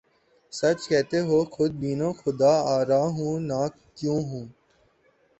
[0.53, 2.41] سچ کہتے ہو خودبین و خود
[2.75, 3.61] آرا ہوں نہ
[3.97, 4.45] کیوں ہوں